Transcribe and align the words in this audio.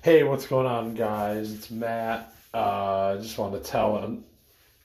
Hey, 0.00 0.22
what's 0.22 0.46
going 0.46 0.66
on, 0.68 0.94
guys? 0.94 1.52
It's 1.52 1.72
Matt. 1.72 2.32
Uh, 2.54 3.16
I 3.16 3.20
just 3.20 3.36
wanted 3.36 3.64
to 3.64 3.68
tell 3.68 3.96
an 3.96 4.22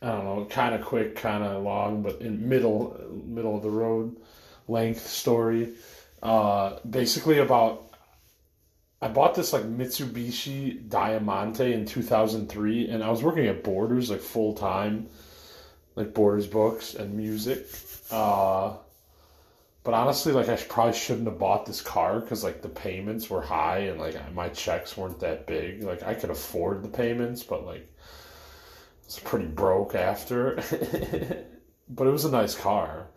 I 0.02 0.08
don't 0.08 0.26
know, 0.26 0.46
kind 0.46 0.74
of 0.74 0.82
quick, 0.82 1.16
kind 1.16 1.44
of 1.44 1.62
long, 1.62 2.02
but 2.02 2.20
in 2.20 2.50
middle 2.50 3.00
middle 3.24 3.56
of 3.56 3.62
the 3.62 3.70
road 3.70 4.18
length 4.68 5.08
story. 5.08 5.76
Uh, 6.24 6.80
basically 6.90 7.38
about 7.38 7.94
I 9.04 9.08
bought 9.08 9.36
this 9.36 9.54
like 9.54 9.66
Mitsubishi 9.66 10.90
Diamante 10.90 11.74
in 11.74 11.86
2003, 11.86 12.88
and 12.88 13.04
I 13.04 13.12
was 13.12 13.22
working 13.22 13.46
at 13.46 13.64
Borders 13.64 14.10
like 14.10 14.20
full 14.20 14.56
time, 14.56 15.10
like 15.96 16.16
Borders 16.16 16.48
books 16.48 16.96
and 16.96 17.14
music. 17.14 17.68
Uh, 18.10 18.78
but 19.84 19.94
honestly, 19.94 20.32
like 20.32 20.48
I 20.48 20.56
probably 20.56 20.94
shouldn't 20.94 21.28
have 21.28 21.40
bought 21.40 21.66
this 21.66 21.82
car 21.82 22.20
because 22.20 22.44
like 22.44 22.62
the 22.62 22.70
payments 22.70 23.30
were 23.30 23.42
high 23.42 23.80
and 23.80 24.00
like 24.00 24.34
my 24.34 24.50
checks 24.50 24.96
weren't 24.96 25.20
that 25.20 25.46
big. 25.46 25.84
Like 25.84 26.04
I 26.04 26.14
could 26.14 26.30
afford 26.30 26.84
the 26.84 26.90
payments, 26.90 27.44
but 27.44 27.66
like 27.66 27.88
it's 29.04 29.20
pretty 29.20 29.46
broke 29.46 29.94
after. 29.94 30.56
but 31.90 32.08
it 32.08 32.12
was 32.12 32.24
a 32.24 32.32
nice 32.32 32.56
car, 32.56 33.08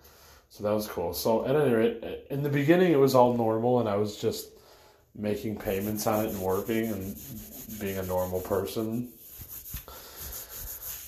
so 0.51 0.65
that 0.65 0.73
was 0.73 0.89
cool. 0.89 1.13
So 1.13 1.47
at 1.47 1.55
any 1.55 1.73
rate, 1.73 2.27
in 2.31 2.43
the 2.43 2.49
beginning, 2.49 2.91
it 2.93 2.99
was 2.99 3.15
all 3.15 3.35
normal, 3.35 3.79
and 3.79 3.89
I 3.89 3.97
was 3.97 4.17
just 4.17 4.49
making 5.15 5.59
payments 5.59 6.07
on 6.07 6.27
it 6.27 6.31
and 6.31 6.41
working 6.41 6.91
and 6.91 7.17
being 7.81 7.99
a 7.99 8.03
normal 8.03 8.41
person. 8.41 9.13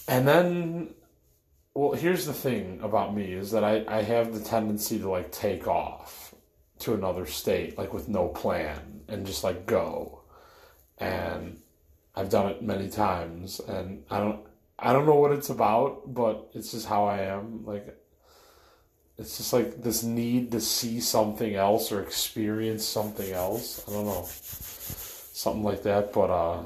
And 0.06 0.26
then 0.26 0.94
well, 1.78 1.92
here's 1.92 2.26
the 2.26 2.32
thing 2.32 2.80
about 2.82 3.14
me 3.14 3.32
is 3.32 3.52
that 3.52 3.62
I, 3.62 3.84
I 3.86 4.02
have 4.02 4.34
the 4.34 4.40
tendency 4.40 4.98
to 4.98 5.08
like 5.08 5.30
take 5.30 5.68
off 5.68 6.34
to 6.80 6.92
another 6.92 7.24
state, 7.24 7.78
like 7.78 7.94
with 7.94 8.08
no 8.08 8.26
plan 8.26 9.02
and 9.06 9.24
just 9.24 9.44
like 9.44 9.64
go. 9.64 10.22
And 10.98 11.60
I've 12.16 12.30
done 12.30 12.50
it 12.50 12.62
many 12.62 12.88
times 12.88 13.60
and 13.60 14.02
I 14.10 14.18
don't 14.18 14.40
I 14.76 14.92
don't 14.92 15.06
know 15.06 15.14
what 15.14 15.30
it's 15.30 15.50
about, 15.50 16.12
but 16.12 16.50
it's 16.52 16.72
just 16.72 16.88
how 16.88 17.04
I 17.04 17.18
am. 17.20 17.64
Like 17.64 17.96
it's 19.16 19.36
just 19.36 19.52
like 19.52 19.80
this 19.80 20.02
need 20.02 20.50
to 20.50 20.60
see 20.60 20.98
something 20.98 21.54
else 21.54 21.92
or 21.92 22.02
experience 22.02 22.84
something 22.84 23.30
else. 23.30 23.88
I 23.88 23.92
don't 23.92 24.06
know. 24.06 24.26
Something 24.28 25.62
like 25.62 25.84
that, 25.84 26.12
but 26.12 26.28
uh 26.28 26.62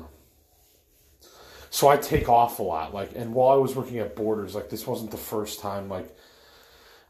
so 1.73 1.89
I 1.89 1.97
take 1.97 2.29
off 2.29 2.59
a 2.59 2.63
lot. 2.63 2.93
Like, 2.93 3.13
and 3.17 3.33
while 3.33 3.51
I 3.51 3.57
was 3.57 3.75
working 3.75 3.99
at 3.99 4.15
Borders, 4.15 4.55
like 4.55 4.69
this 4.69 4.87
wasn't 4.87 5.11
the 5.11 5.17
first 5.17 5.59
time. 5.59 5.89
Like, 5.89 6.15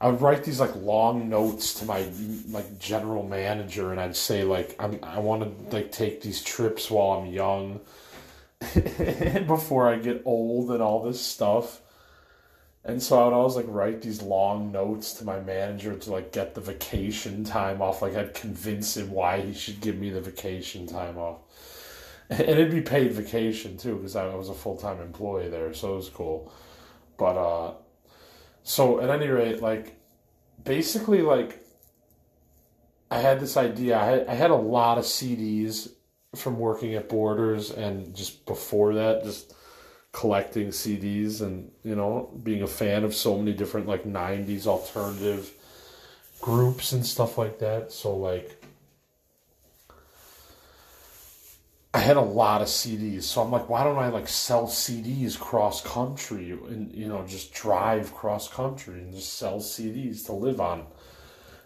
I 0.01 0.09
would 0.09 0.21
write 0.21 0.45
these 0.45 0.61
like 0.61 0.77
long 0.77 1.29
notes 1.29 1.75
to 1.81 1.85
my 1.85 2.07
like 2.49 2.79
general 2.79 3.25
manager, 3.25 3.91
and 3.91 4.01
I'd 4.01 4.15
say 4.15 4.45
like 4.45 4.77
I'm 4.79 5.01
I 5.03 5.19
want 5.19 5.43
to 5.43 5.77
like 5.77 5.91
take 5.91 6.23
these 6.23 6.41
trips 6.41 6.93
while 6.93 7.19
I'm 7.19 7.27
young, 7.27 7.81
before 9.49 9.89
I 9.89 9.97
get 9.97 10.23
old 10.25 10.71
and 10.71 10.81
all 10.81 11.03
this 11.03 11.21
stuff. 11.21 11.81
And 12.85 13.03
so 13.03 13.21
I 13.21 13.25
would 13.25 13.35
always 13.35 13.57
like 13.57 13.67
write 13.69 14.01
these 14.01 14.23
long 14.23 14.71
notes 14.71 15.13
to 15.15 15.25
my 15.25 15.41
manager 15.41 15.97
to 15.97 16.13
like 16.13 16.31
get 16.31 16.55
the 16.55 16.61
vacation 16.61 17.43
time 17.43 17.83
off. 17.83 18.01
Like 18.01 18.15
I'd 18.15 18.35
convince 18.35 18.97
him 18.97 19.11
why 19.11 19.41
he 19.41 19.55
should 19.55 19.81
give 19.81 19.99
me 19.99 20.11
the 20.11 20.21
vacation 20.21 20.87
time 20.87 21.19
off 21.19 21.41
and 22.41 22.48
it'd 22.48 22.70
be 22.70 22.80
paid 22.80 23.12
vacation 23.12 23.77
too 23.77 23.97
because 23.97 24.16
I 24.16 24.34
was 24.34 24.48
a 24.48 24.55
full 24.55 24.77
time 24.77 25.00
employee 25.00 25.50
there, 25.50 25.75
so 25.75 25.92
it 25.92 25.97
was 25.97 26.08
cool. 26.08 26.50
But 27.19 27.36
uh, 27.36 27.75
so 28.62 29.00
at 29.00 29.11
any 29.11 29.28
rate, 29.28 29.61
like 29.61 29.97
basically, 30.64 31.20
like 31.20 31.62
I 33.10 33.19
had 33.19 33.38
this 33.38 33.58
idea. 33.58 33.98
I 33.98 34.05
had, 34.06 34.27
I 34.28 34.34
had 34.34 34.50
a 34.50 34.56
lot 34.56 34.97
of 34.97 35.05
CDs 35.05 35.91
from 36.34 36.58
working 36.58 36.94
at 36.94 37.10
Borders, 37.10 37.70
and 37.70 38.14
just 38.16 38.47
before 38.47 38.94
that, 38.94 39.25
just 39.25 39.55
collecting 40.12 40.69
CDs, 40.69 41.42
and 41.42 41.70
you 41.83 41.94
know, 41.94 42.30
being 42.42 42.62
a 42.62 42.66
fan 42.66 43.05
of 43.05 43.14
so 43.14 43.36
many 43.36 43.53
different 43.53 43.87
like 43.87 44.04
'90s 44.04 44.66
alternative 44.66 45.53
groups 46.41 46.92
and 46.92 47.04
stuff 47.04 47.37
like 47.37 47.59
that. 47.59 47.92
So 47.92 48.16
like 48.16 48.62
I 51.94 51.98
had 51.98 52.16
a 52.16 52.22
lot 52.22 52.62
of 52.62 52.69
CDs, 52.69 53.25
so 53.25 53.42
I'm 53.42 53.50
like, 53.50 53.69
why 53.69 53.84
don't 53.84 53.98
I 53.98 54.08
like 54.08 54.26
sell 54.26 54.66
CDs 54.66 55.38
cross 55.38 55.82
country 55.82 56.50
and 56.50 56.91
you 56.94 57.06
know 57.06 57.25
just 57.26 57.53
drive 57.53 58.14
cross 58.14 58.48
country 58.48 58.94
and 58.94 59.12
just 59.12 59.34
sell 59.34 59.58
CDs 59.58 60.25
to 60.26 60.32
live 60.32 60.58
on, 60.58 60.86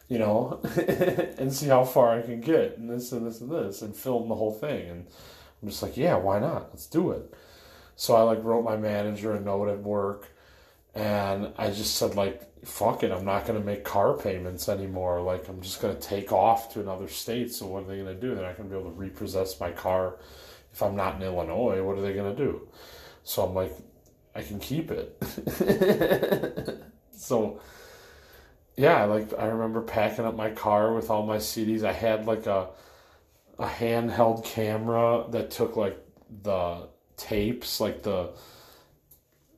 you 0.09 0.19
know, 0.19 0.61
and 1.39 1.53
see 1.53 1.69
how 1.69 1.85
far 1.85 2.19
I 2.19 2.23
can 2.23 2.41
get 2.41 2.77
and 2.77 2.91
this 2.91 3.13
and 3.13 3.25
this 3.25 3.41
and 3.41 3.51
this 3.51 3.83
and 3.83 3.95
film 3.95 4.29
the 4.29 4.35
whole 4.35 4.53
thing 4.53 4.91
and 4.91 5.07
I'm 5.63 5.69
just 5.69 5.83
like, 5.83 5.97
yeah, 5.97 6.17
why 6.17 6.41
not? 6.41 6.71
Let's 6.71 6.87
do 6.87 7.13
it. 7.13 7.33
So 7.95 8.17
I 8.17 8.23
like 8.23 8.43
wrote 8.43 8.65
my 8.65 8.77
manager 8.77 9.33
a 9.33 9.41
note 9.41 9.69
at 9.69 9.79
work 9.79 10.29
and 10.95 11.53
I 11.57 11.71
just 11.71 11.97
said 11.97 12.17
like 12.17 12.43
fuck 12.67 13.03
it 13.05 13.13
I'm 13.13 13.25
not 13.25 13.47
going 13.47 13.59
to 13.59 13.65
make 13.65 13.85
car 13.85 14.15
payments 14.15 14.69
anymore. 14.69 15.23
Like 15.23 15.49
I'm 15.49 15.61
just 15.61 15.81
going 15.81 15.95
to 15.97 16.01
take 16.01 16.33
off 16.33 16.73
to 16.75 16.81
another 16.81 17.09
state 17.09 17.53
so 17.53 17.67
what 17.67 17.85
are 17.85 17.87
they 17.87 18.03
going 18.03 18.15
to 18.15 18.21
do? 18.21 18.35
They're 18.35 18.45
not 18.45 18.57
going 18.57 18.69
to 18.69 18.75
be 18.75 18.79
able 18.81 18.91
to 18.91 18.97
repossess 18.97 19.61
my 19.61 19.71
car 19.71 20.19
if 20.73 20.83
I'm 20.83 20.97
not 20.97 21.17
in 21.17 21.23
Illinois. 21.23 21.83
What 21.83 21.97
are 21.97 22.03
they 22.03 22.13
going 22.13 22.35
to 22.35 22.45
do? 22.45 22.69
So 23.23 23.45
I'm 23.45 23.55
like 23.55 23.73
I 24.35 24.43
can 24.43 24.59
keep 24.59 24.91
it. 24.91 25.17
So 27.17 27.61
yeah 28.77 29.05
like 29.05 29.33
I 29.39 29.47
remember 29.47 29.81
packing 29.81 30.27
up 30.27 30.37
my 30.37 30.51
car 30.51 30.93
with 30.93 31.11
all 31.11 31.27
my 31.27 31.39
CDs 31.39 31.83
I 31.83 31.93
had 31.93 32.27
like 32.27 32.47
a 32.47 32.69
a 33.59 33.67
handheld 33.67 34.45
camera 34.45 35.25
that 35.31 35.51
took 35.51 35.77
like 35.77 35.99
the 36.43 36.89
tapes 37.17 37.81
like 37.81 38.03
the 38.03 38.35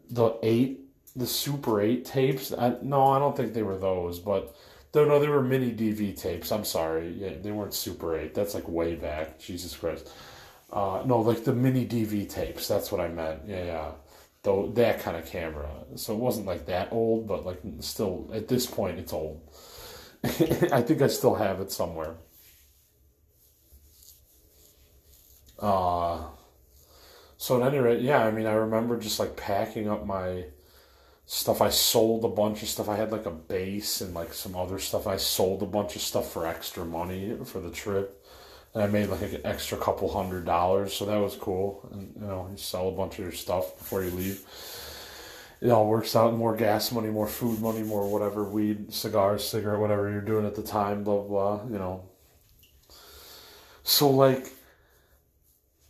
the 0.08 0.38
eight 0.42 0.87
the 1.18 1.26
Super 1.26 1.80
8 1.80 2.04
tapes. 2.04 2.52
I, 2.52 2.76
no, 2.82 3.08
I 3.08 3.18
don't 3.18 3.36
think 3.36 3.52
they 3.52 3.62
were 3.62 3.76
those, 3.76 4.18
but 4.18 4.54
no, 4.94 5.04
no, 5.04 5.20
they 5.20 5.28
were 5.28 5.42
mini 5.42 5.72
DV 5.72 6.16
tapes. 6.18 6.50
I'm 6.50 6.64
sorry, 6.64 7.12
yeah, 7.18 7.32
they 7.40 7.50
weren't 7.50 7.74
Super 7.74 8.16
8. 8.16 8.34
That's 8.34 8.54
like 8.54 8.68
way 8.68 8.94
back. 8.94 9.38
Jesus 9.38 9.76
Christ. 9.76 10.08
Uh, 10.72 11.02
no, 11.06 11.20
like 11.20 11.44
the 11.44 11.54
mini 11.54 11.86
DV 11.86 12.28
tapes. 12.28 12.68
That's 12.68 12.92
what 12.92 13.00
I 13.00 13.08
meant. 13.08 13.42
Yeah, 13.46 13.64
yeah. 13.64 13.90
Though 14.42 14.68
that 14.74 15.00
kind 15.00 15.16
of 15.16 15.26
camera. 15.26 15.68
So 15.96 16.14
it 16.14 16.18
wasn't 16.18 16.46
like 16.46 16.66
that 16.66 16.92
old, 16.92 17.26
but 17.26 17.44
like 17.44 17.60
still 17.80 18.30
at 18.32 18.48
this 18.48 18.66
point 18.66 18.98
it's 18.98 19.12
old. 19.12 19.40
I 20.24 20.82
think 20.82 21.02
I 21.02 21.08
still 21.08 21.34
have 21.34 21.60
it 21.60 21.72
somewhere. 21.72 22.14
Uh 25.58 26.20
so 27.36 27.60
at 27.62 27.68
any 27.68 27.78
rate, 27.78 28.02
yeah, 28.02 28.24
I 28.24 28.30
mean 28.30 28.46
I 28.46 28.52
remember 28.52 28.98
just 28.98 29.18
like 29.18 29.36
packing 29.36 29.88
up 29.88 30.06
my 30.06 30.44
stuff 31.30 31.60
I 31.60 31.68
sold 31.68 32.24
a 32.24 32.28
bunch 32.28 32.62
of 32.62 32.68
stuff. 32.68 32.88
I 32.88 32.96
had 32.96 33.12
like 33.12 33.26
a 33.26 33.30
bass 33.30 34.00
and 34.00 34.14
like 34.14 34.32
some 34.32 34.56
other 34.56 34.78
stuff. 34.78 35.06
I 35.06 35.18
sold 35.18 35.62
a 35.62 35.66
bunch 35.66 35.94
of 35.94 36.00
stuff 36.00 36.32
for 36.32 36.46
extra 36.46 36.86
money 36.86 37.36
for 37.44 37.60
the 37.60 37.70
trip. 37.70 38.24
And 38.72 38.82
I 38.82 38.86
made 38.86 39.10
like 39.10 39.20
an 39.20 39.42
extra 39.44 39.76
couple 39.76 40.10
hundred 40.10 40.46
dollars, 40.46 40.94
so 40.94 41.04
that 41.04 41.18
was 41.18 41.36
cool. 41.36 41.86
And 41.92 42.14
you 42.14 42.26
know, 42.26 42.48
you 42.50 42.56
sell 42.56 42.88
a 42.88 42.92
bunch 42.92 43.18
of 43.18 43.24
your 43.24 43.32
stuff 43.32 43.76
before 43.76 44.02
you 44.02 44.10
leave. 44.10 44.42
It 45.60 45.68
all 45.68 45.86
works 45.86 46.16
out. 46.16 46.34
More 46.34 46.56
gas 46.56 46.92
money, 46.92 47.10
more 47.10 47.26
food 47.26 47.60
money, 47.60 47.82
more 47.82 48.10
whatever 48.10 48.44
weed, 48.44 48.92
cigars, 48.94 49.46
cigarette, 49.46 49.80
whatever 49.80 50.10
you're 50.10 50.22
doing 50.22 50.46
at 50.46 50.54
the 50.54 50.62
time. 50.62 51.04
Blah 51.04 51.24
blah. 51.24 51.60
You 51.64 51.78
know. 51.78 52.08
So 53.82 54.08
like, 54.08 54.50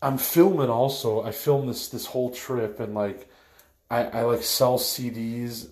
I'm 0.03 0.19
filming 0.19 0.71
also. 0.71 1.23
I 1.23 1.31
filmed 1.31 1.69
this 1.69 1.89
this 1.89 2.07
whole 2.07 2.33
trip 2.33 2.81
and 2.81 2.93
like 2.95 3.29
I, 3.91 4.05
I 4.05 4.23
like 4.23 4.43
sell 4.43 4.79
CDs. 4.79 5.69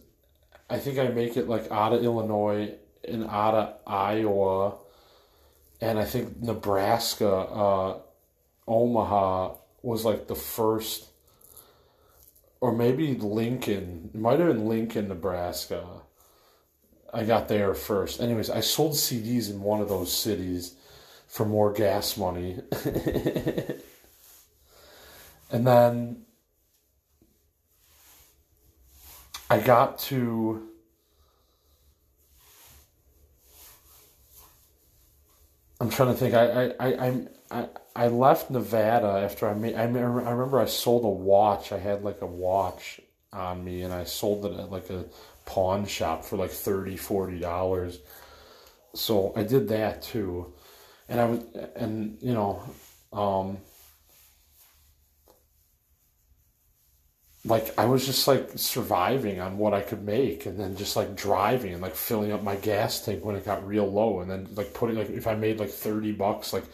I 0.68 0.78
think 0.78 0.98
I 0.98 1.08
make 1.08 1.36
it 1.36 1.48
like 1.48 1.70
out 1.70 1.92
of 1.92 2.02
Illinois 2.02 2.74
and 3.06 3.24
out 3.24 3.54
of 3.54 3.74
Iowa, 3.86 4.74
and 5.80 5.98
I 5.98 6.04
think 6.04 6.42
Nebraska, 6.42 7.28
uh, 7.28 7.98
Omaha 8.66 9.54
was 9.82 10.04
like 10.04 10.26
the 10.26 10.34
first, 10.34 11.06
or 12.60 12.72
maybe 12.72 13.14
Lincoln. 13.14 14.10
Might 14.12 14.40
have 14.40 14.48
been 14.48 14.66
Lincoln, 14.66 15.08
Nebraska. 15.08 15.86
I 17.14 17.24
got 17.24 17.48
there 17.48 17.72
first. 17.74 18.20
Anyways, 18.20 18.50
I 18.50 18.60
sold 18.60 18.92
CDs 18.92 19.50
in 19.50 19.60
one 19.62 19.80
of 19.80 19.88
those 19.88 20.12
cities 20.12 20.74
for 21.28 21.46
more 21.46 21.72
gas 21.72 22.16
money. 22.16 22.60
and 25.50 25.66
then 25.66 26.25
I 29.48 29.60
got 29.60 29.98
to 30.00 30.68
I'm 35.80 35.90
trying 35.90 36.08
to 36.08 36.14
think. 36.14 36.34
I 36.34 36.72
I 36.80 37.06
I 37.06 37.26
I, 37.50 37.68
I 37.94 38.08
left 38.08 38.50
Nevada 38.50 39.20
after 39.24 39.48
I 39.48 39.54
made. 39.54 39.74
I, 39.74 39.82
I 39.82 39.84
remember 39.84 40.58
I 40.58 40.64
sold 40.66 41.04
a 41.04 41.08
watch. 41.08 41.72
I 41.72 41.78
had 41.78 42.02
like 42.02 42.22
a 42.22 42.26
watch 42.26 43.00
on 43.32 43.64
me, 43.64 43.82
and 43.82 43.92
I 43.92 44.04
sold 44.04 44.46
it 44.46 44.58
at 44.58 44.70
like 44.70 44.88
a 44.90 45.04
pawn 45.44 45.86
shop 45.86 46.24
for 46.24 46.36
like 46.36 46.50
30 46.50 46.96
40 46.96 47.38
dollars. 47.38 47.98
So 48.94 49.32
I 49.36 49.42
did 49.42 49.68
that 49.68 50.02
too, 50.02 50.52
and 51.08 51.20
I 51.20 51.24
was 51.26 51.44
and 51.76 52.16
you 52.22 52.32
know, 52.32 52.62
um, 53.12 53.58
like 57.46 57.78
I 57.78 57.84
was 57.84 58.04
just 58.04 58.26
like 58.26 58.50
surviving 58.56 59.40
on 59.40 59.56
what 59.56 59.72
I 59.72 59.80
could 59.80 60.04
make 60.04 60.46
and 60.46 60.58
then 60.58 60.76
just 60.76 60.96
like 60.96 61.14
driving 61.14 61.72
and 61.72 61.82
like 61.82 61.94
filling 61.94 62.32
up 62.32 62.42
my 62.42 62.56
gas 62.56 63.04
tank 63.04 63.24
when 63.24 63.36
it 63.36 63.44
got 63.44 63.66
real 63.66 63.90
low 63.90 64.20
and 64.20 64.30
then 64.30 64.48
like 64.54 64.74
putting 64.74 64.96
like 64.96 65.10
if 65.10 65.26
I 65.26 65.34
made 65.34 65.60
like 65.60 65.70
30 65.70 66.12
bucks 66.12 66.52
like 66.52 66.64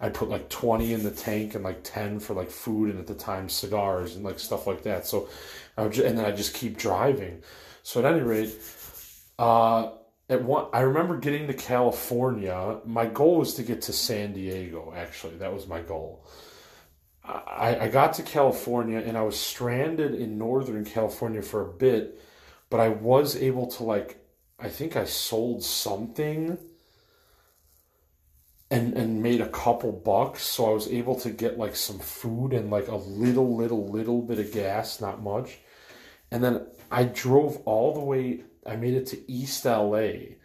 I'd 0.00 0.14
put 0.14 0.28
like 0.28 0.48
20 0.48 0.92
in 0.92 1.04
the 1.04 1.10
tank 1.10 1.54
and 1.54 1.62
like 1.62 1.82
10 1.82 2.20
for 2.20 2.34
like 2.34 2.50
food 2.50 2.90
and 2.90 2.98
at 2.98 3.06
the 3.06 3.14
time 3.14 3.48
cigars 3.48 4.16
and 4.16 4.24
like 4.24 4.38
stuff 4.38 4.66
like 4.66 4.82
that. 4.82 5.06
So 5.06 5.28
I 5.76 5.84
would 5.84 5.92
just, 5.92 6.06
and 6.06 6.18
then 6.18 6.24
I 6.24 6.32
just 6.32 6.54
keep 6.54 6.76
driving. 6.76 7.42
So 7.82 8.00
at 8.00 8.12
any 8.12 8.22
rate 8.22 8.54
uh 9.38 9.92
at 10.28 10.42
one 10.42 10.66
I 10.72 10.80
remember 10.80 11.18
getting 11.18 11.46
to 11.46 11.54
California. 11.54 12.80
My 12.84 13.06
goal 13.06 13.38
was 13.38 13.54
to 13.54 13.62
get 13.62 13.82
to 13.82 13.92
San 13.92 14.32
Diego 14.32 14.92
actually. 14.96 15.36
That 15.36 15.54
was 15.54 15.68
my 15.68 15.80
goal 15.80 16.26
I, 17.26 17.78
I 17.82 17.88
got 17.88 18.14
to 18.14 18.22
California 18.22 18.98
and 18.98 19.16
I 19.16 19.22
was 19.22 19.38
stranded 19.38 20.14
in 20.14 20.38
Northern 20.38 20.84
California 20.84 21.42
for 21.42 21.62
a 21.62 21.72
bit, 21.72 22.20
but 22.70 22.80
I 22.80 22.88
was 22.88 23.36
able 23.36 23.66
to 23.68 23.82
like 23.82 24.18
I 24.58 24.68
think 24.68 24.96
I 24.96 25.04
sold 25.04 25.62
something 25.62 26.58
and 28.70 28.94
and 28.94 29.22
made 29.22 29.40
a 29.40 29.48
couple 29.48 29.92
bucks, 29.92 30.42
so 30.42 30.70
I 30.70 30.74
was 30.74 30.88
able 30.88 31.16
to 31.20 31.30
get 31.30 31.58
like 31.58 31.76
some 31.76 31.98
food 31.98 32.52
and 32.52 32.70
like 32.70 32.88
a 32.88 32.96
little 32.96 33.56
little 33.56 33.88
little 33.88 34.22
bit 34.22 34.38
of 34.38 34.52
gas, 34.52 35.00
not 35.00 35.22
much. 35.22 35.58
And 36.30 36.42
then 36.42 36.66
I 36.90 37.04
drove 37.04 37.58
all 37.64 37.94
the 37.94 38.00
way 38.00 38.42
I 38.64 38.76
made 38.76 38.94
it 38.94 39.06
to 39.08 39.30
East 39.30 39.64
LA 39.64 40.36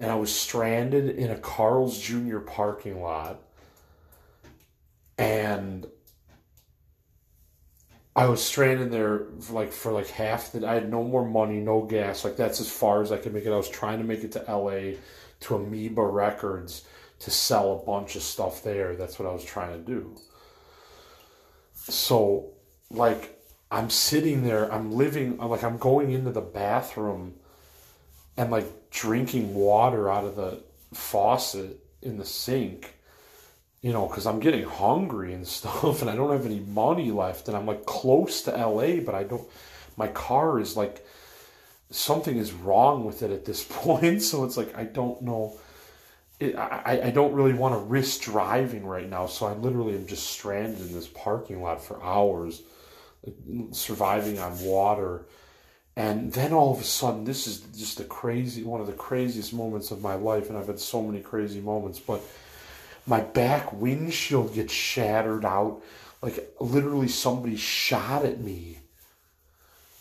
and 0.00 0.10
I 0.10 0.14
was 0.14 0.34
stranded 0.34 1.10
in 1.16 1.30
a 1.30 1.38
Carl's 1.38 2.00
Jr. 2.00 2.38
parking 2.38 3.02
lot. 3.02 3.42
And 5.18 5.86
I 8.20 8.26
was 8.26 8.44
stranded 8.44 8.90
there 8.90 9.22
for 9.40 9.54
like 9.54 9.72
for 9.72 9.92
like 9.92 10.08
half 10.08 10.52
the. 10.52 10.68
I 10.68 10.74
had 10.74 10.90
no 10.90 11.02
more 11.02 11.24
money, 11.24 11.58
no 11.58 11.80
gas. 11.80 12.22
Like 12.22 12.36
that's 12.36 12.60
as 12.60 12.70
far 12.70 13.00
as 13.00 13.12
I 13.12 13.16
could 13.16 13.32
make 13.32 13.46
it. 13.46 13.50
I 13.50 13.56
was 13.56 13.70
trying 13.70 13.96
to 13.96 14.04
make 14.04 14.22
it 14.22 14.32
to 14.32 14.46
L.A. 14.46 14.98
to 15.40 15.54
Amoeba 15.54 16.04
Records 16.04 16.84
to 17.20 17.30
sell 17.30 17.72
a 17.72 17.86
bunch 17.86 18.16
of 18.16 18.22
stuff 18.22 18.62
there. 18.62 18.94
That's 18.94 19.18
what 19.18 19.26
I 19.26 19.32
was 19.32 19.42
trying 19.42 19.72
to 19.72 19.78
do. 19.78 20.18
So, 21.72 22.50
like, 22.90 23.40
I'm 23.70 23.88
sitting 23.88 24.44
there. 24.44 24.70
I'm 24.70 24.92
living. 24.92 25.38
Like, 25.38 25.64
I'm 25.64 25.78
going 25.78 26.10
into 26.10 26.30
the 26.30 26.42
bathroom, 26.42 27.36
and 28.36 28.50
like 28.50 28.90
drinking 28.90 29.54
water 29.54 30.10
out 30.10 30.26
of 30.26 30.36
the 30.36 30.62
faucet 30.92 31.82
in 32.02 32.18
the 32.18 32.26
sink 32.26 32.96
you 33.82 33.92
know, 33.92 34.06
because 34.06 34.26
I'm 34.26 34.40
getting 34.40 34.64
hungry 34.64 35.32
and 35.32 35.46
stuff, 35.58 36.00
and 36.00 36.10
I 36.10 36.16
don't 36.16 36.32
have 36.32 36.46
any 36.46 36.60
money 36.60 37.10
left, 37.10 37.48
and 37.48 37.56
I'm 37.56 37.66
like 37.66 37.86
close 37.86 38.42
to 38.42 38.50
LA, 38.50 39.00
but 39.00 39.14
I 39.14 39.24
don't. 39.24 39.48
My 39.96 40.08
car 40.08 40.60
is 40.60 40.76
like 40.76 41.04
something 41.90 42.36
is 42.36 42.52
wrong 42.52 43.04
with 43.04 43.22
it 43.22 43.30
at 43.30 43.44
this 43.44 43.64
point, 43.68 44.22
so 44.22 44.44
it's 44.44 44.56
like 44.56 44.76
I 44.76 44.84
don't 44.84 45.22
know. 45.22 45.58
It, 46.38 46.56
I, 46.56 47.02
I 47.04 47.10
don't 47.10 47.34
really 47.34 47.52
want 47.52 47.74
to 47.74 47.78
risk 47.78 48.22
driving 48.22 48.86
right 48.86 49.08
now, 49.08 49.26
so 49.26 49.46
I 49.46 49.52
literally 49.52 49.94
am 49.94 50.06
just 50.06 50.26
stranded 50.26 50.80
in 50.80 50.94
this 50.94 51.06
parking 51.06 51.60
lot 51.60 51.84
for 51.84 52.02
hours, 52.02 52.62
surviving 53.72 54.38
on 54.38 54.58
water. 54.64 55.26
And 55.96 56.32
then 56.32 56.54
all 56.54 56.72
of 56.72 56.80
a 56.80 56.84
sudden, 56.84 57.24
this 57.24 57.46
is 57.46 57.60
just 57.76 57.98
the 57.98 58.04
crazy, 58.04 58.62
one 58.62 58.80
of 58.80 58.86
the 58.86 58.94
craziest 58.94 59.52
moments 59.52 59.90
of 59.90 60.00
my 60.00 60.14
life, 60.14 60.48
and 60.48 60.56
I've 60.56 60.68
had 60.68 60.80
so 60.80 61.02
many 61.02 61.20
crazy 61.20 61.60
moments, 61.60 61.98
but 61.98 62.22
my 63.10 63.20
back 63.20 63.72
windshield 63.72 64.54
gets 64.54 64.72
shattered 64.72 65.44
out. 65.44 65.82
Like 66.22 66.54
literally 66.60 67.08
somebody 67.08 67.56
shot 67.56 68.24
at 68.24 68.40
me. 68.40 68.78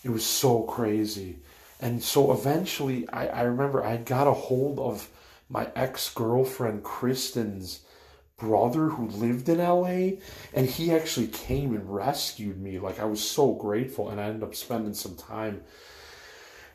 It 0.03 0.11
was 0.11 0.23
so 0.23 0.61
crazy. 0.61 1.39
And 1.81 2.03
so 2.03 2.31
eventually 2.31 3.09
I, 3.09 3.27
I 3.27 3.41
remember 3.41 3.83
I 3.83 3.97
got 3.97 4.27
a 4.27 4.33
hold 4.33 4.79
of 4.79 5.09
my 5.49 5.69
ex 5.75 6.13
girlfriend 6.13 6.83
Kristen's 6.83 7.81
brother 8.37 8.89
who 8.89 9.07
lived 9.07 9.49
in 9.49 9.57
LA 9.57 10.19
and 10.53 10.67
he 10.67 10.91
actually 10.93 11.27
came 11.27 11.73
and 11.73 11.93
rescued 11.93 12.61
me. 12.61 12.77
Like 12.77 12.99
I 12.99 13.05
was 13.05 13.27
so 13.27 13.53
grateful 13.53 14.09
and 14.09 14.21
I 14.21 14.25
ended 14.25 14.43
up 14.43 14.53
spending 14.53 14.93
some 14.93 15.15
time 15.15 15.63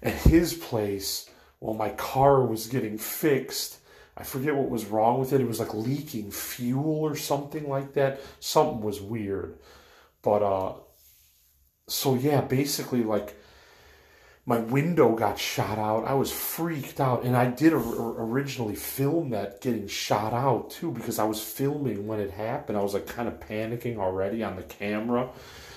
at 0.03 0.15
his 0.15 0.53
place 0.53 1.31
while 1.61 1.75
my 1.75 1.91
car 1.91 2.45
was 2.45 2.67
getting 2.67 2.99
fixed 2.99 3.79
I 4.17 4.23
forget 4.23 4.55
what 4.55 4.71
was 4.71 4.87
wrong 4.87 5.19
with 5.19 5.33
it. 5.33 5.41
It 5.41 5.49
was 5.49 5.61
like 5.61 5.75
leaking 5.75 6.31
fuel 6.31 7.01
or 7.01 7.17
something 7.17 7.69
like 7.69 7.95
that. 7.95 8.21
Something 8.41 8.81
was 8.81 9.01
weird. 9.01 9.59
But 10.23 10.43
uh 10.43 10.75
so 11.89 12.15
yeah, 12.15 12.41
basically 12.41 13.03
like 13.03 13.37
my 14.47 14.59
window 14.59 15.15
got 15.15 15.39
shot 15.39 15.79
out. 15.79 16.05
I 16.05 16.15
was 16.15 16.31
freaked 16.31 17.01
out 17.01 17.25
and 17.25 17.37
I 17.37 17.47
did 17.47 17.73
originally 17.73 18.77
film 18.77 19.31
that 19.31 19.61
getting 19.61 19.89
shot 19.89 20.33
out 20.33 20.71
too 20.71 20.93
because 20.93 21.19
I 21.19 21.25
was 21.25 21.43
filming 21.43 22.07
when 22.07 22.21
it 22.21 22.31
happened. 22.31 22.79
I 22.79 22.83
was 22.83 22.95
like 22.95 23.07
kind 23.07 23.27
of 23.27 23.41
panicking 23.41 23.97
already 23.97 24.43
on 24.43 24.57
the 24.57 24.63
camera 24.63 25.31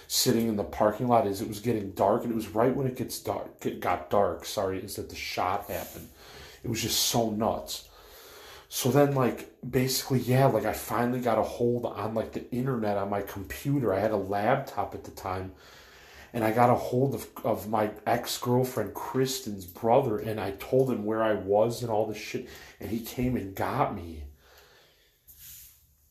sitting 0.07 0.47
in 0.47 0.55
the 0.55 0.63
parking 0.63 1.07
lot 1.07 1.27
as 1.27 1.41
it 1.41 1.47
was 1.47 1.59
getting 1.59 1.91
dark 1.91 2.23
and 2.23 2.31
it 2.31 2.35
was 2.35 2.47
right 2.49 2.73
when 2.73 2.87
it 2.87 2.95
gets 2.95 3.19
dark 3.19 3.65
it 3.65 3.81
got 3.81 4.09
dark 4.09 4.45
sorry 4.45 4.79
is 4.79 4.95
that 4.95 5.09
the 5.09 5.15
shot 5.15 5.69
happened 5.69 6.07
it 6.63 6.69
was 6.69 6.81
just 6.81 6.97
so 6.97 7.29
nuts 7.29 7.86
so 8.69 8.91
then, 8.91 9.15
like, 9.15 9.53
basically, 9.67 10.19
yeah, 10.19 10.47
like 10.47 10.65
I 10.65 10.73
finally 10.73 11.21
got 11.21 11.37
a 11.37 11.43
hold 11.43 11.85
on 11.85 12.13
like 12.13 12.33
the 12.33 12.49
internet 12.51 12.97
on 12.97 13.09
my 13.09 13.21
computer. 13.21 13.93
I 13.93 13.99
had 13.99 14.11
a 14.11 14.17
laptop 14.17 14.93
at 14.93 15.05
the 15.05 15.11
time, 15.11 15.53
and 16.33 16.43
I 16.43 16.51
got 16.51 16.69
a 16.69 16.75
hold 16.75 17.15
of, 17.15 17.27
of 17.45 17.69
my 17.69 17.91
ex 18.05 18.37
girlfriend 18.37 18.93
Kristen's 18.93 19.65
brother, 19.65 20.17
and 20.17 20.39
I 20.39 20.51
told 20.51 20.91
him 20.91 21.05
where 21.05 21.23
I 21.23 21.33
was 21.33 21.81
and 21.81 21.89
all 21.89 22.07
this 22.07 22.17
shit, 22.17 22.49
and 22.79 22.89
he 22.89 22.99
came 22.99 23.37
and 23.37 23.55
got 23.55 23.95
me. 23.95 24.25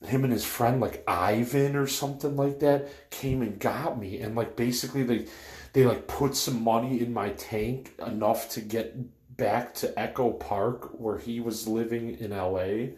Him 0.05 0.25
and 0.25 0.33
his 0.33 0.45
friend, 0.45 0.81
like 0.81 1.05
Ivan 1.07 1.77
or 1.77 1.87
something 1.87 2.37
like 2.37 2.61
that, 2.61 3.11
came 3.11 3.43
and 3.43 3.59
got 3.59 3.99
me, 3.99 4.21
and 4.21 4.35
like 4.35 4.57
basically 4.57 5.03
they 5.03 5.27
they 5.75 5.85
like 5.85 6.07
put 6.09 6.35
some 6.35 6.63
money 6.63 7.03
in 7.03 7.13
my 7.13 7.31
tank 7.31 7.93
enough 8.07 8.49
to 8.51 8.63
get 8.63 8.97
back 9.37 9.75
to 9.75 9.99
Echo 9.99 10.31
Park 10.31 10.99
where 10.99 11.19
he 11.19 11.41
was 11.41 11.69
living 11.69 12.19
in 12.19 12.31
LA. 12.31 12.97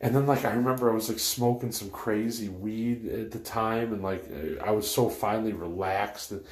And 0.00 0.14
then 0.14 0.26
like 0.26 0.44
I 0.44 0.52
remember 0.52 0.90
I 0.90 0.94
was 0.94 1.08
like 1.08 1.18
smoking 1.18 1.72
some 1.72 1.90
crazy 1.90 2.48
weed 2.48 3.06
at 3.08 3.30
the 3.30 3.38
time 3.38 3.92
and 3.92 4.02
like 4.02 4.24
I 4.62 4.70
was 4.70 4.90
so 4.90 5.08
finally 5.08 5.52
relaxed 5.52 6.32
and, 6.32 6.44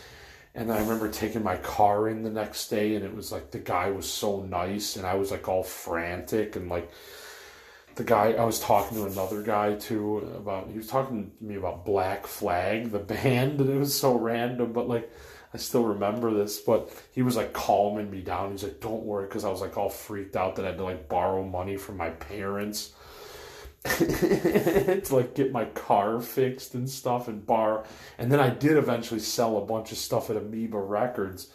and 0.54 0.72
I 0.72 0.78
remember 0.80 1.10
taking 1.10 1.42
my 1.42 1.56
car 1.56 2.08
in 2.08 2.22
the 2.22 2.30
next 2.30 2.68
day 2.68 2.94
and 2.94 3.04
it 3.04 3.14
was 3.14 3.32
like 3.32 3.50
the 3.50 3.58
guy 3.58 3.90
was 3.90 4.10
so 4.10 4.40
nice 4.42 4.96
and 4.96 5.06
I 5.06 5.14
was 5.14 5.30
like 5.30 5.46
all 5.46 5.62
frantic 5.62 6.56
and 6.56 6.70
like 6.70 6.90
the 7.96 8.04
guy 8.04 8.32
I 8.32 8.44
was 8.44 8.60
talking 8.60 8.96
to 8.96 9.06
another 9.06 9.42
guy 9.42 9.74
too 9.74 10.18
about 10.36 10.70
he 10.70 10.78
was 10.78 10.88
talking 10.88 11.30
to 11.38 11.44
me 11.44 11.56
about 11.56 11.84
Black 11.84 12.26
Flag 12.26 12.92
the 12.92 12.98
band 13.00 13.60
and 13.60 13.68
it 13.68 13.78
was 13.78 13.98
so 13.98 14.16
random 14.16 14.72
but 14.72 14.88
like 14.88 15.10
I 15.54 15.56
still 15.56 15.84
remember 15.84 16.34
this, 16.34 16.58
but 16.58 16.90
he 17.12 17.22
was 17.22 17.36
like 17.36 17.52
calming 17.52 18.10
me 18.10 18.20
down. 18.22 18.50
He's 18.50 18.64
like, 18.64 18.80
"Don't 18.80 19.04
worry," 19.04 19.26
because 19.26 19.44
I 19.44 19.50
was 19.50 19.60
like 19.60 19.78
all 19.78 19.88
freaked 19.88 20.34
out 20.34 20.56
that 20.56 20.64
I 20.64 20.68
had 20.68 20.78
to 20.78 20.84
like 20.84 21.08
borrow 21.08 21.44
money 21.44 21.76
from 21.76 21.96
my 21.96 22.10
parents 22.10 22.92
to 23.84 25.02
like 25.10 25.34
get 25.34 25.52
my 25.52 25.66
car 25.66 26.20
fixed 26.20 26.74
and 26.74 26.90
stuff 26.90 27.28
and 27.28 27.46
borrow. 27.46 27.84
And 28.18 28.32
then 28.32 28.40
I 28.40 28.50
did 28.50 28.76
eventually 28.76 29.20
sell 29.20 29.56
a 29.58 29.64
bunch 29.64 29.92
of 29.92 29.98
stuff 29.98 30.28
at 30.28 30.36
Amoeba 30.36 30.80
Records 30.80 31.48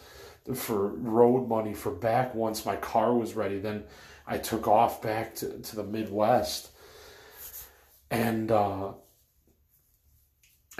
for 0.54 0.88
road 0.88 1.46
money 1.46 1.74
for 1.74 1.92
back 1.92 2.34
once 2.34 2.64
my 2.64 2.76
car 2.76 3.12
was 3.12 3.34
ready. 3.34 3.58
Then 3.58 3.84
I 4.26 4.38
took 4.38 4.66
off 4.66 5.02
back 5.02 5.34
to, 5.36 5.58
to 5.58 5.76
the 5.76 5.84
Midwest. 5.84 6.70
And 8.10 8.50
uh, 8.50 8.92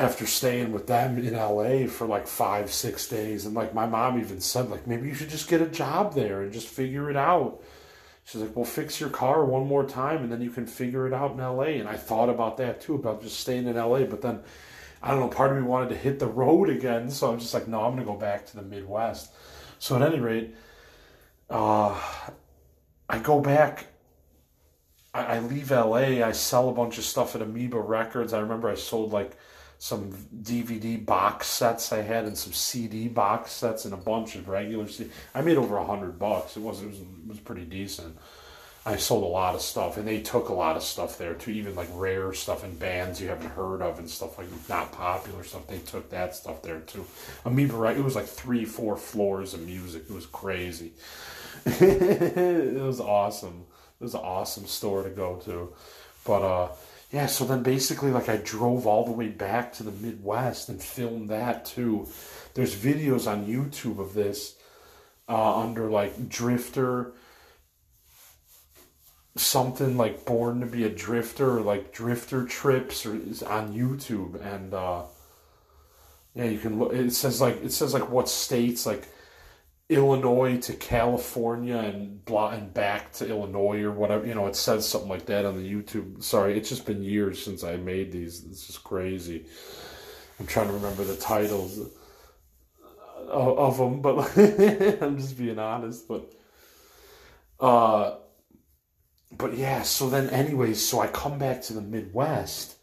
after 0.00 0.26
staying 0.26 0.72
with 0.72 0.86
them 0.86 1.18
in 1.18 1.34
LA 1.34 1.86
for 1.86 2.06
like 2.06 2.26
five, 2.26 2.72
six 2.72 3.06
days. 3.06 3.44
And 3.44 3.54
like 3.54 3.74
my 3.74 3.84
mom 3.84 4.18
even 4.18 4.40
said, 4.40 4.70
like, 4.70 4.86
maybe 4.86 5.06
you 5.06 5.14
should 5.14 5.28
just 5.28 5.46
get 5.46 5.60
a 5.60 5.66
job 5.66 6.14
there 6.14 6.40
and 6.40 6.50
just 6.50 6.68
figure 6.68 7.10
it 7.10 7.18
out. 7.18 7.62
She's 8.24 8.40
like, 8.40 8.56
well, 8.56 8.64
fix 8.64 8.98
your 8.98 9.10
car 9.10 9.44
one 9.44 9.66
more 9.66 9.84
time 9.84 10.22
and 10.22 10.32
then 10.32 10.40
you 10.40 10.48
can 10.48 10.66
figure 10.66 11.06
it 11.06 11.12
out 11.12 11.32
in 11.32 11.36
LA. 11.36 11.80
And 11.80 11.86
I 11.86 11.96
thought 11.96 12.30
about 12.30 12.56
that 12.56 12.80
too, 12.80 12.94
about 12.94 13.20
just 13.20 13.40
staying 13.40 13.66
in 13.66 13.76
LA. 13.76 14.04
But 14.04 14.22
then, 14.22 14.40
I 15.02 15.10
don't 15.10 15.20
know, 15.20 15.28
part 15.28 15.50
of 15.50 15.58
me 15.58 15.64
wanted 15.64 15.90
to 15.90 15.96
hit 15.96 16.18
the 16.18 16.28
road 16.28 16.70
again. 16.70 17.10
So 17.10 17.30
I'm 17.30 17.38
just 17.38 17.52
like, 17.52 17.68
no, 17.68 17.84
I'm 17.84 17.92
going 17.92 18.06
to 18.06 18.10
go 18.10 18.16
back 18.16 18.46
to 18.46 18.56
the 18.56 18.62
Midwest. 18.62 19.30
So 19.80 19.96
at 19.96 20.02
any 20.02 20.18
rate, 20.18 20.54
uh, 21.50 22.00
I 23.06 23.18
go 23.18 23.38
back. 23.38 23.88
I, 25.12 25.36
I 25.36 25.38
leave 25.40 25.70
LA. 25.70 26.24
I 26.24 26.32
sell 26.32 26.70
a 26.70 26.72
bunch 26.72 26.96
of 26.96 27.04
stuff 27.04 27.36
at 27.36 27.42
Amoeba 27.42 27.78
Records. 27.78 28.32
I 28.32 28.40
remember 28.40 28.70
I 28.70 28.76
sold 28.76 29.12
like 29.12 29.36
some 29.80 30.12
DVD 30.42 31.02
box 31.02 31.46
sets 31.46 31.90
I 31.90 32.02
had 32.02 32.26
and 32.26 32.36
some 32.36 32.52
CD 32.52 33.08
box 33.08 33.50
sets 33.50 33.86
and 33.86 33.94
a 33.94 33.96
bunch 33.96 34.36
of 34.36 34.46
regular 34.46 34.86
CD. 34.86 35.10
I 35.34 35.40
made 35.40 35.56
over 35.56 35.78
a 35.78 35.86
hundred 35.86 36.18
bucks. 36.18 36.58
It 36.58 36.60
was, 36.60 36.82
it 36.82 36.88
was 36.88 37.00
it 37.00 37.06
was 37.26 37.40
pretty 37.40 37.64
decent. 37.64 38.14
I 38.84 38.96
sold 38.96 39.24
a 39.24 39.26
lot 39.26 39.54
of 39.54 39.62
stuff, 39.62 39.96
and 39.96 40.06
they 40.06 40.20
took 40.20 40.50
a 40.50 40.52
lot 40.52 40.76
of 40.76 40.82
stuff 40.82 41.16
there 41.16 41.32
too, 41.32 41.52
even 41.52 41.74
like 41.76 41.88
rare 41.94 42.34
stuff 42.34 42.62
and 42.62 42.78
bands 42.78 43.22
you 43.22 43.28
haven't 43.28 43.48
heard 43.48 43.80
of 43.80 43.98
and 43.98 44.08
stuff 44.08 44.36
like 44.36 44.48
not 44.68 44.92
popular 44.92 45.42
stuff. 45.44 45.66
They 45.66 45.78
took 45.78 46.10
that 46.10 46.34
stuff 46.34 46.60
there 46.60 46.80
too. 46.80 47.06
Amoeba, 47.46 47.74
right? 47.74 47.96
It 47.96 48.04
was 48.04 48.14
like 48.14 48.26
three, 48.26 48.66
four 48.66 48.98
floors 48.98 49.54
of 49.54 49.64
music. 49.64 50.02
It 50.10 50.12
was 50.12 50.26
crazy. 50.26 50.92
it 51.64 52.82
was 52.82 53.00
awesome. 53.00 53.64
It 53.98 54.04
was 54.04 54.14
an 54.14 54.20
awesome 54.20 54.66
store 54.66 55.04
to 55.04 55.10
go 55.10 55.36
to, 55.46 55.72
but 56.26 56.42
uh, 56.42 56.68
yeah. 57.10 57.26
So 57.26 57.44
then 57.44 57.62
basically, 57.62 58.10
like 58.10 58.28
I 58.28 58.36
drove 58.36 58.86
all 58.86 59.04
the 59.04 59.12
way 59.12 59.28
back 59.28 59.72
to 59.74 59.82
the 59.82 59.92
Midwest 59.92 60.68
and 60.68 60.82
filmed 60.82 61.30
that 61.30 61.64
too. 61.64 62.08
There's 62.54 62.74
videos 62.74 63.30
on 63.30 63.46
YouTube 63.46 63.98
of 63.98 64.14
this 64.14 64.56
uh, 65.28 65.60
under 65.60 65.90
like 65.90 66.28
Drifter 66.28 67.12
something 69.36 69.96
like 69.96 70.24
born 70.24 70.60
to 70.60 70.66
be 70.66 70.84
a 70.84 70.88
drifter 70.88 71.58
or 71.58 71.60
like 71.60 71.92
drifter 71.92 72.44
trips 72.44 73.06
or 73.06 73.14
is 73.14 73.42
on 73.42 73.72
youtube 73.72 74.40
and 74.44 74.74
uh 74.74 75.02
yeah 76.34 76.44
you 76.44 76.58
can 76.58 76.78
look 76.78 76.92
it 76.92 77.12
says 77.12 77.40
like 77.40 77.62
it 77.62 77.70
says 77.70 77.94
like 77.94 78.10
what 78.10 78.28
states 78.28 78.86
like 78.86 79.08
illinois 79.90 80.56
to 80.58 80.72
california 80.74 81.76
and 81.76 82.24
blah 82.24 82.50
and 82.50 82.72
back 82.72 83.12
to 83.12 83.28
illinois 83.28 83.82
or 83.82 83.90
whatever 83.90 84.26
you 84.26 84.34
know 84.34 84.46
it 84.46 84.56
says 84.56 84.88
something 84.88 85.10
like 85.10 85.26
that 85.26 85.44
on 85.44 85.56
the 85.56 85.72
youtube 85.72 86.22
sorry 86.22 86.56
it's 86.56 86.68
just 86.68 86.86
been 86.86 87.02
years 87.02 87.42
since 87.42 87.64
i 87.64 87.76
made 87.76 88.12
these 88.12 88.44
it's 88.44 88.66
just 88.66 88.84
crazy 88.84 89.44
i'm 90.38 90.46
trying 90.46 90.68
to 90.68 90.72
remember 90.72 91.04
the 91.04 91.16
titles 91.16 91.78
of, 93.28 93.58
of 93.58 93.78
them 93.78 94.00
but 94.00 94.18
i'm 95.02 95.18
just 95.18 95.36
being 95.36 95.58
honest 95.58 96.06
but 96.08 96.32
uh 97.58 98.16
but 99.32 99.56
yeah, 99.56 99.82
so 99.82 100.10
then, 100.10 100.28
anyways, 100.30 100.84
so 100.84 101.00
I 101.00 101.06
come 101.06 101.38
back 101.38 101.62
to 101.62 101.72
the 101.72 101.80
Midwest 101.80 102.76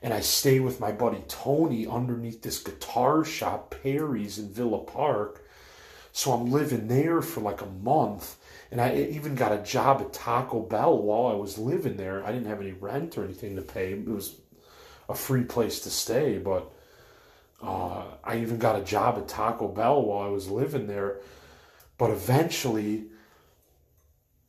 and 0.00 0.12
I 0.12 0.20
stay 0.20 0.60
with 0.60 0.80
my 0.80 0.92
buddy 0.92 1.22
Tony 1.28 1.86
underneath 1.86 2.42
this 2.42 2.62
guitar 2.62 3.24
shop, 3.24 3.74
Perry's 3.82 4.38
in 4.38 4.52
Villa 4.52 4.78
Park. 4.78 5.41
So 6.12 6.32
I'm 6.32 6.50
living 6.50 6.88
there 6.88 7.22
for 7.22 7.40
like 7.40 7.62
a 7.62 7.66
month. 7.66 8.36
And 8.70 8.80
I 8.80 8.94
even 8.96 9.34
got 9.34 9.52
a 9.52 9.62
job 9.62 10.00
at 10.00 10.12
Taco 10.12 10.60
Bell 10.60 10.96
while 10.96 11.32
I 11.32 11.34
was 11.34 11.58
living 11.58 11.96
there. 11.96 12.24
I 12.24 12.32
didn't 12.32 12.48
have 12.48 12.60
any 12.60 12.72
rent 12.72 13.18
or 13.18 13.24
anything 13.24 13.56
to 13.56 13.62
pay. 13.62 13.92
It 13.92 14.06
was 14.06 14.36
a 15.08 15.14
free 15.14 15.44
place 15.44 15.80
to 15.80 15.90
stay, 15.90 16.38
but 16.38 16.70
uh, 17.62 18.04
I 18.24 18.38
even 18.38 18.58
got 18.58 18.80
a 18.80 18.84
job 18.84 19.18
at 19.18 19.28
Taco 19.28 19.68
Bell 19.68 20.02
while 20.02 20.26
I 20.26 20.30
was 20.30 20.48
living 20.48 20.86
there. 20.86 21.20
But 21.98 22.10
eventually, 22.10 23.06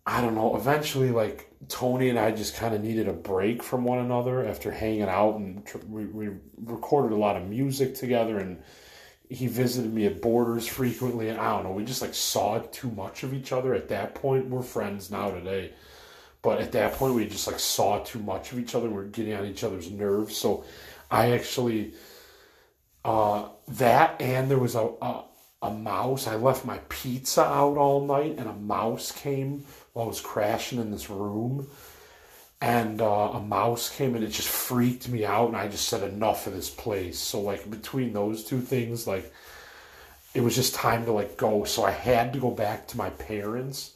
I 0.05 0.21
don't 0.21 0.35
know. 0.35 0.55
Eventually, 0.55 1.11
like 1.11 1.49
Tony 1.69 2.09
and 2.09 2.19
I 2.19 2.31
just 2.31 2.55
kind 2.55 2.73
of 2.73 2.83
needed 2.83 3.07
a 3.07 3.13
break 3.13 3.63
from 3.63 3.83
one 3.83 3.99
another 3.99 4.45
after 4.45 4.71
hanging 4.71 5.03
out, 5.03 5.35
and 5.35 5.63
we, 5.87 6.05
we 6.05 6.29
recorded 6.57 7.13
a 7.13 7.19
lot 7.19 7.37
of 7.37 7.47
music 7.47 7.95
together. 7.95 8.37
And 8.37 8.61
he 9.29 9.47
visited 9.47 9.93
me 9.93 10.05
at 10.05 10.21
Borders 10.21 10.67
frequently, 10.67 11.29
and 11.29 11.39
I 11.39 11.51
don't 11.51 11.63
know. 11.63 11.71
We 11.71 11.85
just 11.85 12.01
like 12.01 12.13
saw 12.13 12.59
too 12.59 12.91
much 12.91 13.23
of 13.23 13.33
each 13.33 13.51
other 13.51 13.73
at 13.73 13.89
that 13.89 14.15
point. 14.15 14.47
We're 14.47 14.61
friends 14.61 15.09
now 15.09 15.31
today, 15.31 15.73
but 16.41 16.61
at 16.61 16.71
that 16.73 16.93
point, 16.93 17.15
we 17.15 17.27
just 17.27 17.47
like 17.47 17.59
saw 17.59 18.03
too 18.03 18.19
much 18.19 18.51
of 18.51 18.59
each 18.59 18.75
other. 18.75 18.87
We 18.87 18.95
we're 18.95 19.05
getting 19.05 19.33
on 19.33 19.45
each 19.45 19.63
other's 19.63 19.89
nerves. 19.89 20.37
So, 20.37 20.65
I 21.09 21.31
actually 21.31 21.93
uh, 23.05 23.49
that 23.67 24.21
and 24.21 24.49
there 24.49 24.59
was 24.59 24.75
a, 24.75 24.89
a 25.01 25.23
a 25.63 25.71
mouse. 25.71 26.27
I 26.27 26.35
left 26.35 26.65
my 26.65 26.79
pizza 26.89 27.43
out 27.43 27.77
all 27.77 28.05
night, 28.05 28.35
and 28.37 28.49
a 28.49 28.53
mouse 28.53 29.11
came 29.11 29.65
while 29.93 30.05
I 30.05 30.07
was 30.09 30.19
crashing 30.21 30.79
in 30.79 30.91
this 30.91 31.09
room. 31.09 31.67
And 32.63 33.01
uh, 33.01 33.31
a 33.33 33.41
mouse 33.41 33.93
came 33.93 34.15
and 34.15 34.23
it 34.23 34.29
just 34.29 34.47
freaked 34.47 35.09
me 35.09 35.25
out, 35.25 35.49
and 35.49 35.57
I 35.57 35.67
just 35.67 35.89
said 35.89 36.01
enough 36.01 36.47
of 36.47 36.53
this 36.53 36.69
place. 36.69 37.19
So 37.19 37.41
like 37.41 37.69
between 37.69 38.13
those 38.13 38.45
two 38.45 38.61
things, 38.61 39.05
like 39.05 39.33
it 40.33 40.39
was 40.39 40.55
just 40.55 40.73
time 40.73 41.03
to 41.03 41.11
like 41.11 41.35
go. 41.35 41.65
So 41.65 41.83
I 41.83 41.91
had 41.91 42.31
to 42.31 42.39
go 42.39 42.51
back 42.51 42.87
to 42.87 42.97
my 42.97 43.09
parents. 43.09 43.91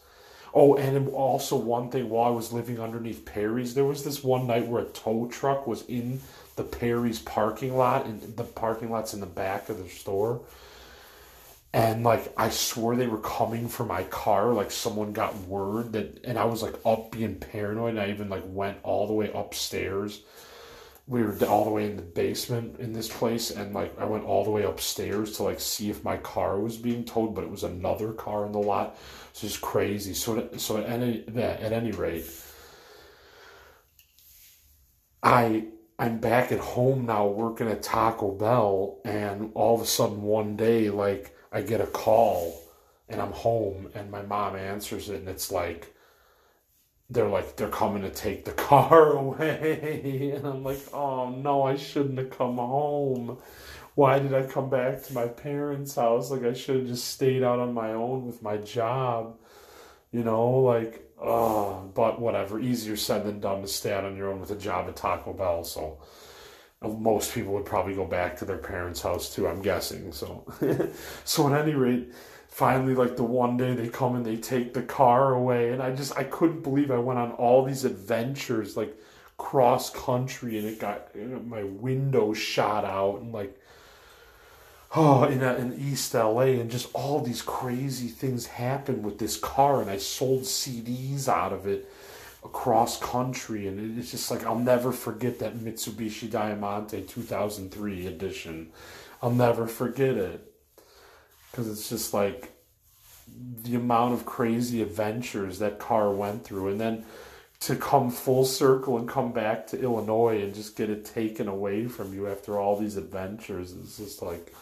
Oh, 0.54 0.76
and 0.76 1.08
also 1.10 1.56
one 1.56 1.90
thing 1.92 2.10
while 2.10 2.28
I 2.28 2.36
was 2.36 2.52
living 2.52 2.78
underneath 2.78 3.24
Perry's, 3.24 3.74
there 3.74 3.86
was 3.86 4.04
this 4.04 4.22
one 4.22 4.48
night 4.48 4.68
where 4.68 4.84
a 4.84 4.88
tow 4.88 5.30
truck 5.32 5.66
was 5.66 5.86
in 5.86 6.20
the 6.58 6.64
Perry's 6.64 7.20
parking 7.20 7.78
lot, 7.78 8.06
and 8.06 8.36
the 8.36 8.44
parking 8.44 8.92
lot's 8.92 9.14
in 9.14 9.22
the 9.22 9.28
back 9.28 9.70
of 9.70 9.82
the 9.82 9.88
store 9.88 10.42
and 11.74 12.04
like 12.04 12.34
I 12.38 12.50
swore 12.50 12.96
they 12.96 13.08
were 13.08 13.20
coming 13.20 13.68
for 13.68 13.86
my 13.86 14.04
car. 14.04 14.54
Like 14.54 14.72
someone 14.72 15.14
got 15.14 15.36
word 15.42 15.94
that, 15.94 16.22
and 16.24 16.38
I 16.38 16.46
was 16.46 16.64
like 16.64 16.76
up 16.86 17.12
being 17.12 17.36
paranoid. 17.36 17.92
And 17.92 18.00
I 18.00 18.10
even 18.10 18.30
like 18.30 18.44
went 18.46 18.78
all 18.84 19.08
the 19.08 19.14
way 19.14 19.32
upstairs. 19.34 20.22
We 21.08 21.24
were 21.24 21.38
all 21.46 21.64
the 21.64 21.72
way 21.72 21.86
in 21.86 21.96
the 21.96 22.02
basement 22.02 22.80
in 22.80 22.92
this 22.92 23.08
place, 23.08 23.52
and 23.52 23.74
like 23.74 23.98
I 24.00 24.06
went 24.06 24.26
all 24.26 24.44
the 24.44 24.52
way 24.52 24.64
upstairs 24.64 25.38
to 25.38 25.44
like 25.44 25.60
see 25.60 25.90
if 25.90 26.04
my 26.04 26.18
car 26.18 26.60
was 26.60 26.78
being 26.78 27.06
towed, 27.06 27.34
but 27.34 27.44
it 27.44 27.50
was 27.50 27.64
another 27.64 28.12
car 28.12 28.46
in 28.46 28.52
the 28.52 28.60
lot. 28.60 28.98
It's 29.32 29.42
just 29.42 29.62
crazy. 29.62 30.14
So 30.14 30.50
so 30.58 30.78
at 30.78 30.90
any 30.90 31.24
at 31.38 31.72
any 31.72 31.92
rate, 31.92 32.26
I 35.24 35.68
I'm 36.00 36.20
back 36.20 36.52
at 36.52 36.60
home 36.60 37.06
now 37.06 37.28
working 37.28 37.70
at 37.70 37.84
Taco 37.84 38.32
Bell, 38.32 39.00
and 39.06 39.52
all 39.54 39.76
of 39.76 39.82
a 39.82 39.86
sudden 39.86 40.22
one 40.24 40.56
day 40.56 40.90
like 40.90 41.37
I 41.52 41.62
get 41.62 41.82
a 41.82 41.88
call 41.88 42.62
and 43.10 43.22
I'm 43.22 43.32
home 43.32 43.90
and 43.96 44.12
my 44.12 44.22
mom 44.22 44.56
answers 44.56 45.10
it 45.10 45.20
and 45.20 45.30
it's 45.30 45.52
like 45.52 45.94
they're 47.10 47.30
like 47.30 47.56
they're 47.56 47.70
coming 47.70 48.02
to 48.04 48.10
take 48.10 48.46
the 48.46 48.52
car 48.70 49.14
away 49.14 50.34
and 50.36 50.46
I'm 50.46 50.64
like, 50.64 50.80
"Oh 50.94 51.30
no, 51.30 51.64
I 51.64 51.76
shouldn't 51.78 52.18
have 52.18 52.32
come 52.32 52.58
home. 52.58 53.38
Why 53.96 54.20
did 54.20 54.34
I 54.34 54.44
come 54.46 54.70
back 54.70 55.04
to 55.04 55.14
my 55.14 55.28
parents' 55.28 55.96
house? 55.96 56.30
Like 56.32 56.44
I 56.44 56.54
should 56.54 56.78
have 56.78 56.88
just 56.88 57.08
stayed 57.08 57.44
out 57.44 57.60
on 57.60 57.74
my 57.74 57.94
own 57.94 58.26
with 58.26 58.42
my 58.44 58.58
job." 58.58 59.38
You 60.12 60.24
know, 60.24 60.50
like 60.60 61.10
oh, 61.22 61.90
but 61.96 62.20
whatever, 62.20 62.60
easier 62.60 62.96
said 62.98 63.26
than 63.26 63.40
done 63.40 63.62
to 63.62 63.68
stay 63.68 63.94
out 63.94 64.06
on 64.06 64.16
your 64.18 64.30
own 64.32 64.40
with 64.40 64.52
a 64.52 64.56
job 64.56 64.88
at 64.88 64.96
Taco 64.96 65.34
Bell, 65.34 65.64
so 65.64 66.00
most 66.82 67.34
people 67.34 67.54
would 67.54 67.66
probably 67.66 67.96
go 67.96 68.06
back 68.06 68.38
to 68.38 68.46
their 68.46 68.58
parents' 68.58 69.02
house 69.02 69.34
too. 69.34 69.48
I'm 69.48 69.62
guessing. 69.62 70.12
So, 70.12 70.46
so 71.26 71.52
at 71.52 71.62
any 71.62 71.74
rate, 71.74 72.14
finally, 72.50 72.94
like 72.94 73.18
the 73.18 73.24
one 73.24 73.58
day 73.58 73.74
they 73.74 73.88
come 73.88 74.16
and 74.16 74.26
they 74.26 74.38
take 74.38 74.74
the 74.74 74.84
car 74.84 75.34
away, 75.34 75.72
and 75.72 75.82
I 75.82 75.96
just 75.96 76.16
I 76.18 76.24
couldn't 76.24 76.62
believe 76.62 76.92
I 76.92 77.00
went 77.00 77.20
on 77.20 77.32
all 77.32 77.66
these 77.66 77.84
adventures 77.84 78.78
like 78.78 78.96
cross 79.38 79.90
country, 79.90 80.58
and 80.60 80.68
it 80.68 80.80
got 80.80 81.10
you 81.16 81.26
know, 81.26 81.40
my 81.40 81.64
window 81.64 82.34
shot 82.34 82.86
out, 82.86 83.22
and 83.22 83.34
like 83.34 83.60
oh 84.96 85.24
in 85.24 85.42
a, 85.42 85.56
in 85.56 85.74
East 85.80 86.14
LA, 86.14 86.60
and 86.60 86.70
just 86.70 86.90
all 86.94 87.22
these 87.22 87.42
crazy 87.42 88.08
things 88.08 88.46
happened 88.46 89.04
with 89.04 89.18
this 89.18 89.36
car, 89.36 89.82
and 89.82 89.90
I 89.90 89.98
sold 89.98 90.42
CDs 90.42 91.28
out 91.28 91.54
of 91.54 91.66
it 91.66 91.90
across 92.44 93.00
country, 93.00 93.68
and 93.68 93.98
it's 93.98 94.12
just 94.12 94.32
like 94.32 94.46
I'll 94.46 94.60
never 94.60 94.92
forget 94.92 95.40
that 95.40 95.56
Mitsubishi 95.58 96.30
Diamante 96.30 97.02
2003 97.02 98.08
edition. 98.08 98.72
I'll 99.22 99.32
never 99.32 99.68
forget 99.68 100.16
it 100.16 100.54
because 101.52 101.70
it's 101.70 101.90
just 101.90 102.14
like 102.14 102.54
the 103.64 103.76
amount 103.76 104.14
of 104.14 104.26
crazy 104.26 104.82
adventures 104.82 105.60
that 105.60 105.80
car 105.80 106.12
went 106.12 106.44
through, 106.44 106.70
and 106.70 106.80
then 106.80 107.06
to 107.60 107.76
come 107.76 108.12
full 108.12 108.46
circle 108.46 108.98
and 108.98 109.10
come 109.10 109.32
back 109.32 109.66
to 109.68 109.82
Illinois 109.82 110.42
and 110.44 110.54
just 110.54 110.76
get 110.76 110.90
it 110.90 111.04
taken 111.04 111.48
away 111.48 111.88
from 111.88 112.14
you 112.14 112.28
after 112.28 112.60
all 112.60 112.78
these 112.78 112.98
adventures 112.98 113.72
is 113.72 113.98
just 113.98 114.22
like 114.22 114.54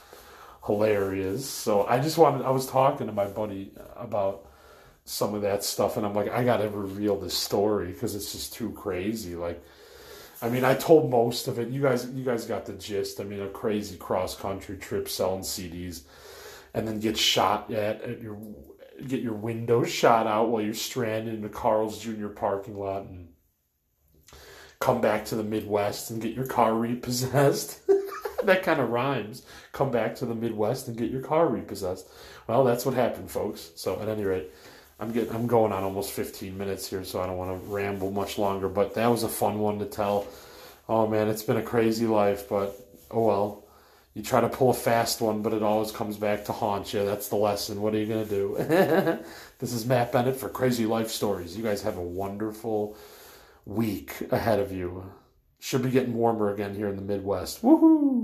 hilarious. 0.66 1.46
So 1.46 1.86
I 1.86 2.00
just 2.00 2.18
wanted 2.18 2.46
I 2.46 2.52
was 2.52 2.66
talking 2.66 3.08
to 3.08 3.14
my 3.14 3.26
buddy 3.26 3.72
about 3.98 4.48
some 5.06 5.36
of 5.36 5.44
that 5.44 5.64
stuff 5.64 5.98
and 5.98 6.06
I'm 6.06 6.16
like 6.16 6.32
I 6.32 6.44
got 6.44 6.58
to 6.58 6.70
reveal 6.70 7.16
this 7.16 7.38
story 7.38 7.92
because 7.92 8.16
it's 8.16 8.32
just 8.32 8.54
too 8.54 8.72
crazy 8.72 9.36
like 9.36 9.64
I 10.42 10.50
mean 10.50 10.66
I 10.66 10.74
told 10.74 11.10
most 11.10 11.48
of 11.48 11.60
it. 11.60 11.70
You 11.70 11.82
guys 11.82 12.10
you 12.10 12.26
guys 12.26 12.46
got 12.46 12.66
the 12.66 12.74
gist. 12.74 13.22
I 13.22 13.24
mean 13.24 13.42
a 13.42 13.48
crazy 13.48 13.98
cross 13.98 14.36
country 14.36 14.78
trip 14.78 15.08
selling 15.08 15.42
CDs 15.42 16.02
and 16.74 16.88
then 16.88 17.00
get 17.00 17.18
shot 17.18 17.72
at, 17.72 18.02
at 18.02 18.22
your 18.22 18.38
get 19.08 19.22
your 19.22 19.34
window 19.34 19.84
shot 19.84 20.26
out 20.26 20.50
while 20.50 20.62
you're 20.62 20.74
stranded 20.74 21.36
in 21.36 21.42
the 21.42 21.50
Carl's 21.50 22.00
Jr. 22.00 22.28
parking 22.28 22.78
lot 22.78 23.04
and 23.04 23.30
come 24.80 25.02
back 25.02 25.26
to 25.26 25.36
the 25.36 25.44
Midwest 25.44 26.10
and 26.10 26.22
get 26.22 26.34
your 26.34 26.48
car 26.48 26.74
repossessed. 26.74 27.82
That 28.44 28.62
kind 28.62 28.80
of 28.80 28.92
rhymes. 28.92 29.42
Come 29.72 29.90
back 29.90 30.14
to 30.18 30.26
the 30.28 30.36
Midwest 30.36 30.88
and 30.88 30.96
get 30.96 31.10
your 31.10 31.24
car 31.24 31.48
repossessed. 31.48 32.08
Well 32.46 32.64
that's 32.64 32.86
what 32.86 32.94
happened 32.94 33.32
folks. 33.32 33.72
So 33.76 34.00
at 34.00 34.08
any 34.08 34.24
rate 34.24 34.52
I'm 35.00 35.12
getting 35.12 35.34
I'm 35.34 35.48
going 35.48 35.72
on 35.72 35.84
almost 35.84 36.12
15 36.12 36.58
minutes 36.58 36.90
here, 36.90 37.04
so 37.04 37.22
I 37.22 37.28
don't 37.28 37.38
want 37.38 37.52
to 37.52 37.68
ramble 37.68 38.12
much 38.12 38.38
longer. 38.38 38.70
But 38.70 38.94
that 38.96 39.08
was 39.08 39.24
a 39.24 39.30
fun 39.30 39.60
one 39.60 39.80
to 39.80 39.86
tell. 39.86 40.28
Oh 40.88 41.08
man, 41.08 41.28
it's 41.28 41.44
been 41.44 41.58
a 41.58 41.64
crazy 41.64 42.08
life, 42.08 42.48
but 42.50 42.80
oh 43.12 43.26
well. 43.26 43.62
You 44.14 44.24
try 44.24 44.40
to 44.40 44.48
pull 44.48 44.70
a 44.70 44.74
fast 44.74 45.20
one, 45.20 45.42
but 45.42 45.52
it 45.52 45.62
always 45.62 45.92
comes 45.92 46.16
back 46.16 46.46
to 46.46 46.54
haunt 46.54 46.94
you. 46.94 47.04
That's 47.06 47.28
the 47.28 47.36
lesson. 47.36 47.82
What 47.82 47.94
are 47.94 47.98
you 47.98 48.06
to 48.06 48.24
do? 48.24 48.56
this 49.60 49.74
is 49.74 49.86
Matt 49.86 50.14
Bennett 50.14 50.38
for 50.38 50.48
Crazy 50.48 50.86
Life 50.86 51.10
Stories. 51.10 51.58
You 51.58 51.64
guys 51.64 51.82
have 51.82 51.98
a 51.98 52.02
wonderful 52.02 52.96
week 53.66 54.14
ahead 54.32 54.62
of 54.62 54.72
you. 54.72 55.12
Should 55.60 55.84
be 55.84 55.90
getting 55.90 56.14
warmer 56.14 56.54
again 56.54 56.76
here 56.76 56.88
in 56.88 56.96
the 56.96 57.02
Midwest. 57.02 57.62
Woohoo! 57.62 58.15